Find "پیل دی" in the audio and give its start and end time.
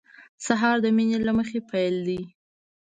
1.69-2.21